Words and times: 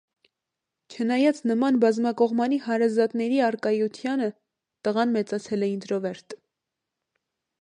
Չնայած 0.95 1.41
նման 1.51 1.77
բազմակողմանի 1.83 2.59
հարազատների 2.65 3.39
առկայությանը, 3.49 4.31
տղան 4.89 5.17
մեծացել 5.19 5.69
է 5.71 5.75
ինտրովերտ։ 5.77 6.41